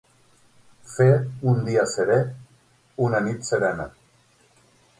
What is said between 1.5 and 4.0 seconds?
un dia serè, una nit serena.